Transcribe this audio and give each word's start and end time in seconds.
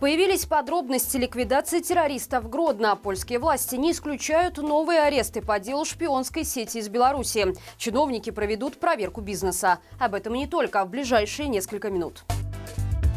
Появились 0.00 0.46
подробности 0.46 1.16
ликвидации 1.16 1.80
террористов 1.80 2.44
в 2.44 2.48
Гродно. 2.48 2.94
Польские 2.94 3.40
власти 3.40 3.74
не 3.74 3.90
исключают 3.90 4.58
новые 4.58 5.00
аресты 5.00 5.42
по 5.42 5.58
делу 5.58 5.84
шпионской 5.84 6.44
сети 6.44 6.78
из 6.78 6.88
Беларуси. 6.88 7.52
Чиновники 7.78 8.30
проведут 8.30 8.78
проверку 8.78 9.20
бизнеса. 9.20 9.80
Об 9.98 10.14
этом 10.14 10.34
не 10.34 10.46
только 10.46 10.84
в 10.84 10.88
ближайшие 10.88 11.48
несколько 11.48 11.90
минут. 11.90 12.22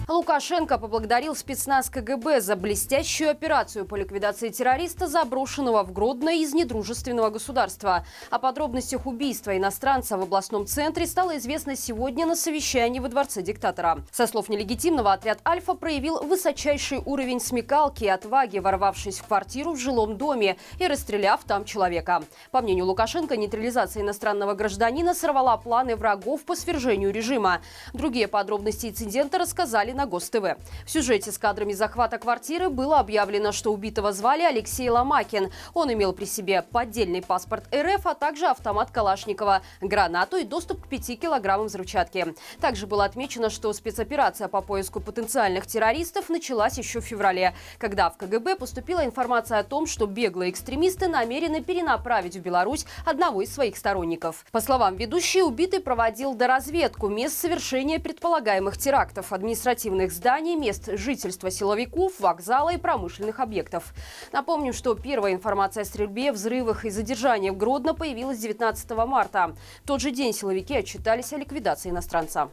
Лукашенко 0.07 0.77
поблагодарил 0.77 1.35
спецназ 1.35 1.89
КГБ 1.89 2.41
за 2.41 2.55
блестящую 2.55 3.29
операцию 3.29 3.85
по 3.85 3.95
ликвидации 3.95 4.49
террориста, 4.49 5.07
заброшенного 5.07 5.83
в 5.83 5.93
Гродно 5.93 6.29
из 6.29 6.53
недружественного 6.53 7.29
государства. 7.29 8.05
О 8.29 8.39
подробностях 8.39 9.05
убийства 9.05 9.55
иностранца 9.55 10.17
в 10.17 10.21
областном 10.23 10.65
центре 10.65 11.05
стало 11.05 11.37
известно 11.37 11.75
сегодня 11.75 12.25
на 12.25 12.35
совещании 12.35 12.99
во 12.99 13.09
дворце 13.09 13.41
диктатора. 13.41 13.99
Со 14.11 14.27
слов 14.27 14.49
нелегитимного, 14.49 15.13
отряд 15.13 15.39
«Альфа» 15.47 15.75
проявил 15.75 16.21
высочайший 16.23 17.01
уровень 17.05 17.39
смекалки 17.39 18.03
и 18.03 18.09
отваги, 18.09 18.59
ворвавшись 18.59 19.19
в 19.19 19.27
квартиру 19.27 19.73
в 19.73 19.77
жилом 19.79 20.17
доме 20.17 20.57
и 20.79 20.87
расстреляв 20.87 21.43
там 21.45 21.63
человека. 21.63 22.23
По 22.51 22.61
мнению 22.61 22.85
Лукашенко, 22.85 23.37
нейтрализация 23.37 24.01
иностранного 24.03 24.55
гражданина 24.55 25.13
сорвала 25.13 25.55
планы 25.57 25.95
врагов 25.95 26.43
по 26.43 26.55
свержению 26.55 27.13
режима. 27.13 27.61
Другие 27.93 28.27
подробности 28.27 28.87
инцидента 28.87 29.37
рассказали 29.37 29.90
на 29.93 30.01
на 30.01 30.07
Гос-ТВ. 30.07 30.57
В 30.83 30.89
сюжете 30.89 31.31
с 31.31 31.37
кадрами 31.37 31.73
захвата 31.73 32.17
квартиры 32.17 32.69
было 32.69 32.99
объявлено, 32.99 33.51
что 33.51 33.71
убитого 33.71 34.11
звали 34.11 34.41
Алексей 34.41 34.89
Ломакин. 34.89 35.51
Он 35.75 35.93
имел 35.93 36.11
при 36.11 36.25
себе 36.25 36.63
поддельный 36.63 37.21
паспорт 37.21 37.65
РФ, 37.71 38.07
а 38.07 38.15
также 38.15 38.47
автомат 38.47 38.89
Калашникова, 38.89 39.61
гранату 39.79 40.37
и 40.37 40.43
доступ 40.43 40.85
к 40.85 40.87
5 40.87 41.19
килограммам 41.19 41.67
взрывчатки. 41.67 42.33
Также 42.59 42.87
было 42.87 43.05
отмечено, 43.05 43.51
что 43.51 43.71
спецоперация 43.73 44.47
по 44.47 44.61
поиску 44.61 44.99
потенциальных 44.99 45.67
террористов 45.67 46.29
началась 46.29 46.79
еще 46.79 46.99
в 46.99 47.05
феврале, 47.05 47.53
когда 47.77 48.09
в 48.09 48.17
КГБ 48.17 48.55
поступила 48.55 49.05
информация 49.05 49.59
о 49.59 49.63
том, 49.63 49.85
что 49.85 50.07
беглые 50.07 50.49
экстремисты 50.49 51.09
намерены 51.09 51.61
перенаправить 51.61 52.37
в 52.37 52.41
Беларусь 52.41 52.87
одного 53.05 53.43
из 53.43 53.53
своих 53.53 53.77
сторонников. 53.77 54.45
По 54.51 54.61
словам 54.61 54.95
ведущей, 54.95 55.43
убитый 55.43 55.79
проводил 55.79 56.33
доразведку 56.33 57.07
мест 57.07 57.37
совершения 57.37 57.99
предполагаемых 57.99 58.79
терактов. 58.79 59.31
Административно 59.31 59.80
административных 59.81 60.11
зданий, 60.11 60.55
мест 60.55 60.89
жительства 60.93 61.49
силовиков, 61.49 62.19
вокзала 62.19 62.73
и 62.73 62.77
промышленных 62.77 63.39
объектов. 63.39 63.93
Напомню, 64.31 64.73
что 64.73 64.95
первая 64.95 65.33
информация 65.33 65.81
о 65.83 65.85
стрельбе, 65.85 66.31
взрывах 66.31 66.85
и 66.85 66.89
задержании 66.89 67.49
в 67.49 67.57
Гродно 67.57 67.93
появилась 67.93 68.39
19 68.39 68.91
марта. 68.91 69.55
В 69.83 69.87
тот 69.87 70.01
же 70.01 70.11
день 70.11 70.33
силовики 70.33 70.75
отчитались 70.75 71.33
о 71.33 71.37
ликвидации 71.37 71.89
иностранца. 71.89 72.49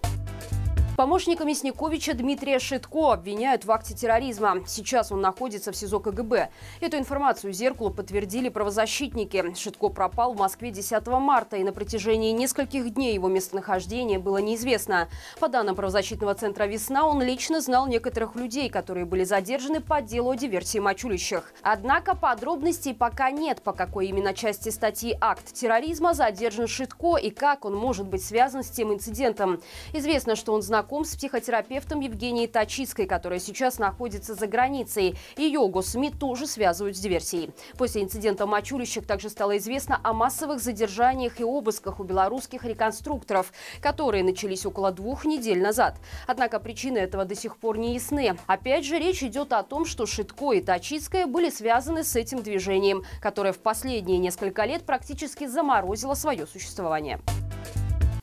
Помощника 0.99 1.45
Мясниковича 1.45 2.13
Дмитрия 2.13 2.59
Шитко 2.59 3.13
обвиняют 3.13 3.65
в 3.65 3.71
акте 3.71 3.95
терроризма. 3.95 4.65
Сейчас 4.67 5.13
он 5.13 5.21
находится 5.21 5.71
в 5.71 5.77
СИЗО 5.77 6.01
КГБ. 6.01 6.49
Эту 6.81 6.97
информацию 6.97 7.53
«Зеркалу» 7.53 7.91
подтвердили 7.91 8.49
правозащитники. 8.49 9.55
Шитко 9.55 9.91
пропал 9.91 10.35
в 10.35 10.39
Москве 10.39 10.73
10 10.73 11.07
марта, 11.07 11.57
и 11.57 11.63
на 11.63 11.73
протяжении 11.73 12.33
нескольких 12.33 12.93
дней 12.93 13.15
его 13.15 13.29
местонахождение 13.29 14.19
было 14.19 14.39
неизвестно. 14.39 15.09
По 15.39 15.47
данным 15.49 15.77
правозащитного 15.77 16.35
центра 16.35 16.65
«Весна», 16.65 17.07
он 17.07 17.23
лично 17.23 17.61
знал 17.61 17.87
некоторых 17.87 18.35
людей, 18.35 18.69
которые 18.69 19.05
были 19.05 19.23
задержаны 19.23 19.81
по 19.81 20.03
делу 20.03 20.33
о 20.33 20.37
диверсии 20.37 20.81
мочулищах. 20.81 21.53
Однако 21.63 22.17
подробностей 22.17 22.93
пока 22.93 23.31
нет, 23.31 23.63
по 23.63 23.73
какой 23.73 24.09
именно 24.09 24.35
части 24.35 24.71
статьи 24.71 25.17
«Акт 25.21 25.53
терроризма» 25.53 26.13
задержан 26.13 26.67
Шитко 26.67 27.19
и 27.19 27.31
как 27.31 27.65
он 27.65 27.77
может 27.77 28.09
быть 28.09 28.25
связан 28.25 28.65
с 28.65 28.69
тем 28.69 28.93
инцидентом. 28.93 29.63
Известно, 29.93 30.35
что 30.35 30.53
он 30.53 30.61
знаком 30.61 30.88
знаком 30.89 31.05
с 31.05 31.17
психотерапевтом 31.17 32.01
Евгенией 32.01 32.49
Тачицкой, 32.49 33.05
которая 33.05 33.41
сейчас 33.41 33.79
находится 33.79 34.35
за 34.35 34.47
границей. 34.47 35.17
Ее 35.37 35.69
госсми 35.69 36.09
тоже 36.09 36.47
связывают 36.47 36.97
с 36.97 37.01
диверсией. 37.01 37.51
После 37.77 38.03
инцидента 38.03 38.47
Мачулищек 38.47 39.05
также 39.05 39.29
стало 39.29 39.59
известно 39.59 40.01
о 40.03 40.15
массовых 40.15 40.61
задержаниях 40.61 41.41
и 41.41 41.45
обысках 41.45 42.01
у 42.01 42.05
белорусских 42.05 42.65
реконструкторов, 42.65 43.53
которые 43.83 44.25
начались 44.25 44.65
около 44.65 44.91
двух 44.91 45.27
недель 45.27 45.61
назад. 45.61 45.97
Однако 46.27 46.59
причины 46.59 46.97
этого 46.97 47.27
до 47.27 47.35
сих 47.35 47.59
пор 47.59 47.77
не 47.77 47.93
ясны. 47.93 48.39
Опять 48.47 48.87
же, 48.87 48.99
речь 48.99 49.23
идет 49.23 49.53
о 49.53 49.63
том, 49.65 49.85
что 49.85 50.07
Шитко 50.07 50.53
и 50.53 50.63
Тачицкая 50.63 51.27
были 51.27 51.51
связаны 51.51 52.03
с 52.03 52.17
этим 52.17 52.43
движением, 52.43 53.05
которое 53.21 53.53
в 53.53 53.59
последние 53.59 54.17
несколько 54.17 54.65
лет 54.65 54.85
практически 54.85 55.47
заморозило 55.47 56.15
свое 56.15 56.47
существование. 56.47 57.21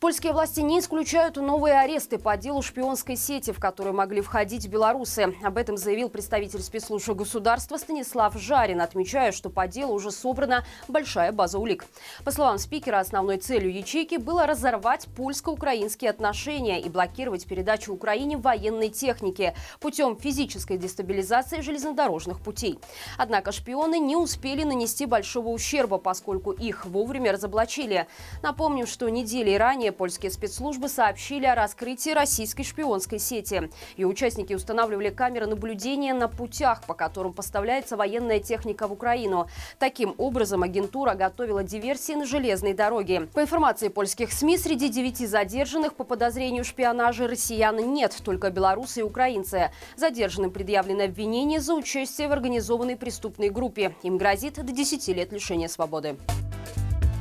Польские 0.06 0.34
власти 0.34 0.60
не 0.60 0.78
исключают 0.82 1.38
новые 1.38 1.80
аресты 1.80 2.20
по 2.20 2.38
делу 2.38 2.62
шпионской 2.62 3.16
сети, 3.16 3.50
в 3.52 3.60
которую 3.60 3.96
могли 3.96 4.22
входить 4.22 4.68
белорусы. 4.68 5.34
Об 5.44 5.58
этом 5.58 5.78
заявил 5.78 6.10
представитель 6.10 6.62
спецслужбы 6.62 7.16
государства 7.16 7.78
Станислав 7.78 8.40
Жарин, 8.40 8.82
отмечая, 8.82 9.32
что 9.32 9.50
по 9.50 9.66
делу 9.66 9.96
уже 9.96 10.12
собрана 10.12 10.64
большая 10.88 11.32
база 11.32 11.58
улик. 11.58 11.86
По 12.24 12.30
словам 12.30 12.60
спикера, 12.60 13.00
основной 13.00 13.38
целью 13.38 13.74
ячейки 13.74 14.18
было 14.18 14.46
разорвать 14.46 15.08
польско-украинские 15.18 16.12
отношения 16.12 16.80
и 16.80 16.88
блокировать 16.88 17.48
передачу 17.48 17.92
Украине 17.92 18.38
военной 18.38 18.90
техники 18.90 19.56
путем 19.80 20.18
физической 20.18 20.78
дестабилизации 20.78 21.62
железнодорожных 21.62 22.42
путей. 22.42 22.78
Однако 23.18 23.52
шпионы 23.52 23.98
не 23.98 24.16
успели 24.16 24.62
нанести 24.62 25.08
большого 25.08 25.50
ущерба, 25.50 25.98
поскольку 25.98 26.52
их 26.52 26.86
вовремя 26.86 27.32
разоблачили. 27.32 28.06
Напомним, 28.44 28.86
что 28.86 29.10
недели 29.10 29.56
ранее 29.56 29.95
польские 29.96 30.32
спецслужбы 30.32 30.90
сообщили 30.90 31.46
о 31.46 31.56
раскрытии 31.56 32.12
российской 32.12 32.64
шпионской 32.64 33.20
сети. 33.20 33.70
Ее 33.98 34.08
участники 34.08 34.54
устанавливали 34.54 35.10
камеры 35.10 35.48
наблюдения 35.48 36.14
на 36.14 36.28
путях, 36.28 36.84
по 36.86 36.94
которым 36.94 37.34
поставляется 37.34 37.98
военная 37.98 38.40
техника 38.40 38.88
в 38.88 38.94
Украину. 38.94 39.48
Таким 39.80 40.14
образом, 40.18 40.64
агентура 40.64 41.16
готовила 41.16 41.64
диверсии 41.64 42.14
на 42.14 42.26
железной 42.26 42.74
дороге. 42.74 43.28
По 43.34 43.42
информации 43.42 43.88
польских 43.88 44.32
СМИ, 44.32 44.58
среди 44.58 44.90
девяти 44.90 45.26
задержанных 45.26 45.96
по 45.96 46.04
подозрению 46.04 46.64
в 46.64 46.68
шпионаже 46.68 47.28
россиян 47.28 47.78
нет, 47.94 48.16
только 48.24 48.52
белорусы 48.52 49.00
и 49.00 49.04
украинцы. 49.04 49.72
Задержанным 49.96 50.52
предъявлено 50.52 51.06
обвинение 51.06 51.60
за 51.60 51.74
участие 51.74 52.28
в 52.28 52.34
организованной 52.34 52.98
преступной 52.98 53.50
группе. 53.50 53.96
Им 54.04 54.18
грозит 54.18 54.56
до 54.56 54.72
10 54.72 55.08
лет 55.10 55.32
лишения 55.32 55.68
свободы. 55.68 56.18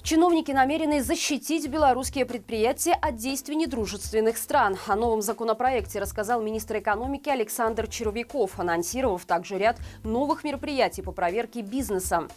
Чиновники 0.04 0.52
намерены 0.52 1.02
защитить 1.02 1.66
белорусские 1.66 2.26
предприятия 2.26 2.92
от 2.92 3.16
действий 3.16 3.56
недружественных 3.56 4.36
стран. 4.36 4.76
О 4.86 4.96
новом 4.96 5.22
законопроекте 5.22 5.98
рассказал 5.98 6.42
министр 6.42 6.80
экономики 6.80 7.30
Александр 7.30 7.86
Червяков, 7.86 8.60
анонсировав 8.60 9.24
также 9.24 9.56
ряд 9.56 9.78
новых 10.02 10.44
мероприятий 10.44 11.00
по 11.00 11.10
проверке 11.10 11.62
бизнеса. 11.62 12.28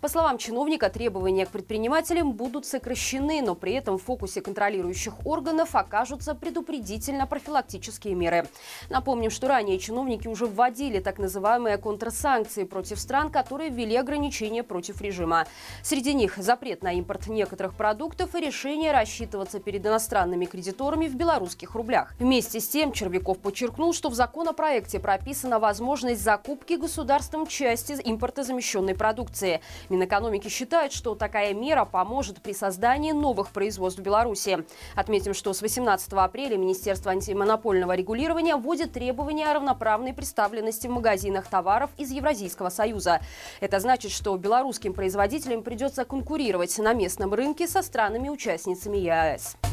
По 0.00 0.08
словам 0.08 0.38
чиновника, 0.38 0.88
требования 0.88 1.44
к 1.44 1.50
предпринимателям 1.50 2.32
будут 2.32 2.64
сокращены, 2.64 3.42
но 3.42 3.54
при 3.54 3.74
этом 3.74 3.98
в 3.98 4.02
фокусе 4.02 4.40
контролирующих 4.40 5.26
органов 5.26 5.74
окажутся 5.74 6.34
предупредительно-профилактические 6.34 8.14
меры. 8.14 8.48
Напомним, 8.88 9.30
что 9.30 9.48
ранее 9.48 9.78
чиновники 9.78 10.26
уже 10.26 10.46
вводили 10.46 11.00
так 11.00 11.18
называемые 11.18 11.76
контрсанкции 11.76 12.64
против 12.64 12.98
стран, 12.98 13.30
которые 13.30 13.68
ввели 13.68 13.94
ограничения 13.94 14.62
против 14.62 15.02
режима. 15.02 15.46
Среди 15.82 16.14
них 16.14 16.38
запрет 16.38 16.82
на 16.82 16.94
импорт 16.94 17.26
некоторых 17.26 17.74
продуктов 17.74 18.34
и 18.34 18.40
решение 18.40 18.92
рассчитываться 18.92 19.60
перед 19.60 19.84
иностранными 19.84 20.46
кредиторами 20.46 21.08
в 21.08 21.14
белорусских 21.14 21.74
рублях. 21.74 22.14
Вместе 22.18 22.60
с 22.60 22.68
тем 22.68 22.92
Червяков 22.92 23.38
подчеркнул, 23.38 23.92
что 23.92 24.08
в 24.08 24.14
законопроекте 24.14 24.98
прописана 24.98 25.58
возможность 25.58 26.22
закупки 26.22 26.74
государством 26.74 27.46
части 27.46 27.98
импортозамещенной 28.02 28.94
продукции. 28.94 29.60
Минэкономики 29.90 30.48
считает, 30.48 30.92
что 30.92 31.14
такая 31.14 31.52
мера 31.52 31.84
поможет 31.84 32.40
при 32.40 32.52
создании 32.52 33.12
новых 33.12 33.50
производств 33.50 34.00
в 34.00 34.02
Беларуси. 34.02 34.64
Отметим, 34.94 35.34
что 35.34 35.52
с 35.52 35.62
18 35.62 36.12
апреля 36.12 36.56
Министерство 36.56 37.12
антимонопольного 37.12 37.94
регулирования 37.94 38.56
вводит 38.56 38.92
требования 38.92 39.50
о 39.50 39.54
равноправной 39.54 40.14
представленности 40.14 40.86
в 40.86 40.90
магазинах 40.90 41.46
товаров 41.46 41.90
из 41.98 42.10
Евразийского 42.10 42.68
союза. 42.68 43.20
Это 43.60 43.80
значит, 43.80 44.12
что 44.12 44.36
белорусским 44.36 44.94
производителям 44.94 45.62
придется 45.62 46.04
конкурировать 46.04 46.78
на 46.78 46.92
местном 46.92 47.34
рынке 47.34 47.66
со 47.66 47.82
странами-участницами 47.82 48.96
ЕАЭС. 48.96 49.69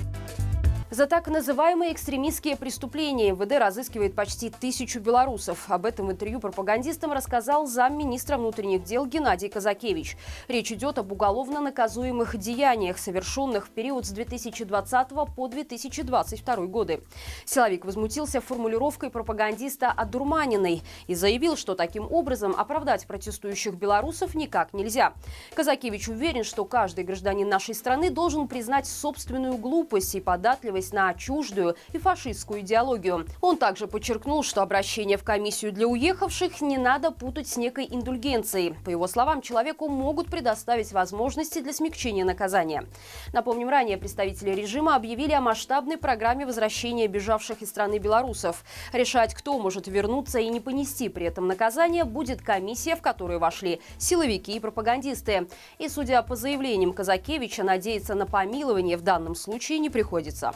За 0.90 1.06
так 1.06 1.28
называемые 1.28 1.92
экстремистские 1.92 2.56
преступления 2.56 3.32
МВД 3.32 3.60
разыскивает 3.60 4.16
почти 4.16 4.50
тысячу 4.50 5.02
белорусов. 5.02 5.66
Об 5.70 5.86
этом 5.86 6.10
интервью 6.12 6.40
пропагандистам 6.40 7.12
рассказал 7.12 7.68
замминистра 7.68 8.38
внутренних 8.38 8.86
дел 8.86 9.06
Геннадий 9.06 9.50
Казакевич. 9.50 10.16
Речь 10.48 10.72
идет 10.72 10.98
об 10.98 11.12
уголовно 11.12 11.60
наказуемых 11.60 12.38
деяниях, 12.38 13.00
совершенных 13.00 13.68
в 13.68 13.72
период 13.72 14.06
с 14.06 14.12
2020 14.12 15.08
по 15.36 15.48
2022 15.50 16.56
годы. 16.68 17.02
Силовик 17.44 17.84
возмутился 17.84 18.40
формулировкой 18.40 19.10
пропагандиста 19.10 19.92
«одурманенный» 19.92 20.84
и 21.08 21.16
заявил, 21.16 21.58
что 21.58 21.76
таким 21.76 22.10
образом 22.10 22.56
оправдать 22.58 23.08
протестующих 23.08 23.74
белорусов 23.74 24.36
никак 24.36 24.72
нельзя. 24.72 25.12
Казакевич 25.54 26.08
уверен, 26.08 26.46
что 26.46 26.64
каждый 26.64 27.04
гражданин 27.04 27.50
нашей 27.50 27.76
страны 27.76 28.10
должен 28.10 28.48
признать 28.48 28.88
собственную 28.88 29.58
глупость 29.58 30.16
и 30.16 30.22
податливость 30.22 30.77
оглядываясь 30.78 30.92
на 30.92 31.14
чуждую 31.14 31.76
и 31.94 31.98
фашистскую 31.98 32.62
идеологию. 32.62 33.26
Он 33.42 33.58
также 33.58 33.88
подчеркнул, 33.88 34.44
что 34.44 34.62
обращение 34.62 35.18
в 35.18 35.24
комиссию 35.24 35.72
для 35.72 35.88
уехавших 35.88 36.62
не 36.62 36.78
надо 36.78 37.12
путать 37.12 37.48
с 37.48 37.58
некой 37.58 37.88
индульгенцией. 37.90 38.76
По 38.86 38.90
его 38.90 39.08
словам, 39.08 39.42
человеку 39.42 39.90
могут 39.90 40.30
предоставить 40.30 40.92
возможности 40.92 41.60
для 41.60 41.74
смягчения 41.74 42.26
наказания. 42.26 42.86
Напомним, 43.34 43.70
ранее 43.70 43.98
представители 43.98 44.52
режима 44.52 44.96
объявили 44.96 45.34
о 45.34 45.42
масштабной 45.42 45.98
программе 45.98 46.46
возвращения 46.46 47.08
бежавших 47.08 47.62
из 47.62 47.70
страны 47.70 47.98
белорусов. 48.00 48.64
Решать, 48.94 49.34
кто 49.34 49.58
может 49.60 49.88
вернуться 49.88 50.40
и 50.40 50.50
не 50.50 50.60
понести 50.60 51.10
при 51.10 51.26
этом 51.26 51.48
наказание, 51.48 52.04
будет 52.04 52.42
комиссия, 52.42 52.96
в 52.96 53.02
которую 53.02 53.40
вошли 53.40 53.82
силовики 53.98 54.56
и 54.56 54.60
пропагандисты. 54.60 55.48
И, 55.80 55.90
судя 55.90 56.22
по 56.22 56.36
заявлениям 56.36 56.94
Казакевича, 56.94 57.64
надеяться 57.64 58.16
на 58.16 58.26
помилование 58.26 58.98
в 58.98 59.02
данном 59.02 59.36
случае 59.36 59.80
не 59.80 59.90
приходится. 59.90 60.54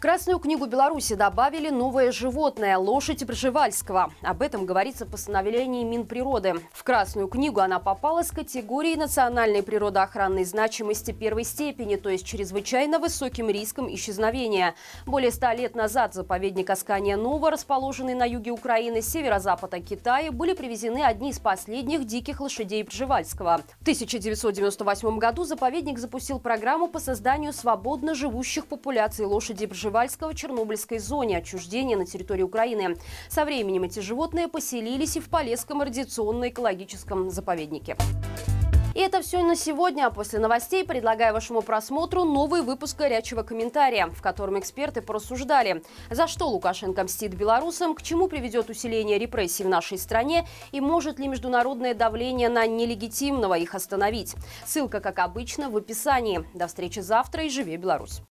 Красную 0.00 0.38
книгу 0.38 0.66
Беларуси 0.66 1.16
добавили 1.16 1.70
новое 1.70 2.12
животное– 2.12 2.78
лошадь 2.78 3.26
Пржевальского. 3.26 4.12
Об 4.22 4.42
этом 4.42 4.64
говорится 4.64 5.04
в 5.04 5.10
постановлении 5.10 5.82
Минприроды. 5.82 6.54
В 6.72 6.84
Красную 6.84 7.26
книгу 7.26 7.58
она 7.58 7.80
попала 7.80 8.22
с 8.22 8.30
категории 8.30 8.94
национальной 8.94 9.60
природоохранной 9.64 10.44
значимости 10.44 11.10
первой 11.10 11.42
степени, 11.42 11.96
то 11.96 12.10
есть 12.10 12.24
чрезвычайно 12.24 13.00
высоким 13.00 13.50
риском 13.50 13.92
исчезновения. 13.92 14.76
Более 15.04 15.32
ста 15.32 15.52
лет 15.52 15.74
назад 15.74 16.14
заповедник 16.14 16.70
Аскания 16.70 17.16
Нова, 17.16 17.50
расположенный 17.50 18.14
на 18.14 18.24
юге 18.24 18.52
Украины, 18.52 19.02
северо-запада 19.02 19.80
Китая, 19.80 20.30
были 20.30 20.54
привезены 20.54 21.02
одни 21.02 21.30
из 21.30 21.40
последних 21.40 22.06
диких 22.06 22.40
лошадей 22.40 22.84
Пржевальского. 22.84 23.62
В 23.80 23.82
1998 23.82 25.18
году 25.18 25.42
заповедник 25.42 25.98
запустил 25.98 26.38
программу 26.38 26.86
по 26.86 27.00
созданию 27.00 27.52
свободно 27.52 28.14
живущих 28.14 28.68
популяций 28.68 29.26
лошади 29.26 29.66
Пржевальского 29.66 29.87
Пржевальского 29.88 30.34
Чернобыльской 30.34 30.98
зоне 30.98 31.38
отчуждения 31.38 31.96
на 31.96 32.04
территории 32.04 32.42
Украины. 32.42 32.98
Со 33.30 33.46
временем 33.46 33.84
эти 33.84 34.00
животные 34.00 34.46
поселились 34.46 35.16
и 35.16 35.20
в 35.20 35.30
Полесском 35.30 35.80
радиационно-экологическом 35.80 37.30
заповеднике. 37.30 37.96
И 38.94 39.00
это 39.00 39.22
все 39.22 39.42
на 39.42 39.56
сегодня. 39.56 40.08
А 40.08 40.10
после 40.10 40.40
новостей 40.40 40.84
предлагаю 40.84 41.32
вашему 41.32 41.62
просмотру 41.62 42.24
новый 42.24 42.60
выпуск 42.60 42.98
«Горячего 42.98 43.42
комментария», 43.42 44.08
в 44.08 44.20
котором 44.20 44.58
эксперты 44.58 45.00
порассуждали, 45.00 45.82
за 46.10 46.26
что 46.26 46.48
Лукашенко 46.48 47.04
мстит 47.04 47.32
белорусам, 47.32 47.94
к 47.94 48.02
чему 48.02 48.28
приведет 48.28 48.68
усиление 48.68 49.18
репрессий 49.18 49.64
в 49.64 49.68
нашей 49.68 49.96
стране 49.96 50.46
и 50.70 50.82
может 50.82 51.18
ли 51.18 51.28
международное 51.28 51.94
давление 51.94 52.50
на 52.50 52.66
нелегитимного 52.66 53.56
их 53.56 53.74
остановить. 53.74 54.34
Ссылка, 54.66 55.00
как 55.00 55.18
обычно, 55.20 55.70
в 55.70 55.76
описании. 55.78 56.44
До 56.52 56.66
встречи 56.66 57.00
завтра 57.00 57.44
и 57.44 57.48
живи 57.48 57.78
Беларусь! 57.78 58.20